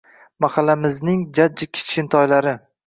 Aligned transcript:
Maxallamizning 0.45 1.21
jajji 1.41 1.71
kichkintoylari 1.73 2.61